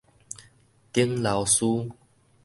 [0.91, 1.91] 頂朥胥